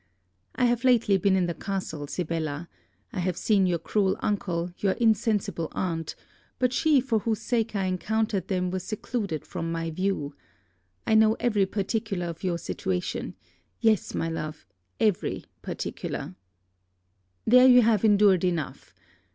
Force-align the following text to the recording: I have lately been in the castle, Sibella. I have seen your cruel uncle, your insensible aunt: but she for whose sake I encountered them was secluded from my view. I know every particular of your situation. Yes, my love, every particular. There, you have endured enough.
I 0.55 0.65
have 0.65 0.83
lately 0.83 1.15
been 1.19 1.35
in 1.35 1.45
the 1.45 1.53
castle, 1.53 2.07
Sibella. 2.07 2.67
I 3.13 3.19
have 3.19 3.37
seen 3.37 3.67
your 3.67 3.77
cruel 3.77 4.17
uncle, 4.19 4.71
your 4.79 4.93
insensible 4.93 5.71
aunt: 5.73 6.15
but 6.57 6.73
she 6.73 6.99
for 6.99 7.19
whose 7.19 7.39
sake 7.43 7.75
I 7.75 7.85
encountered 7.85 8.47
them 8.47 8.71
was 8.71 8.81
secluded 8.81 9.45
from 9.45 9.71
my 9.71 9.91
view. 9.91 10.33
I 11.05 11.13
know 11.13 11.35
every 11.39 11.67
particular 11.67 12.25
of 12.25 12.43
your 12.43 12.57
situation. 12.57 13.35
Yes, 13.79 14.15
my 14.15 14.27
love, 14.27 14.65
every 14.99 15.45
particular. 15.61 16.33
There, 17.45 17.67
you 17.67 17.83
have 17.83 18.03
endured 18.03 18.43
enough. 18.43 18.95